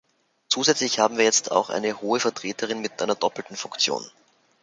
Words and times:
Zusätzlich 0.47 0.97
haben 0.97 1.17
wir 1.19 1.25
jetzt 1.25 1.51
auch 1.51 1.69
eine 1.69 2.01
Hohe 2.01 2.19
Vertreterin 2.19 2.81
mit 2.81 3.03
einer 3.03 3.13
doppelten 3.13 3.55
Funktion. 3.55 4.03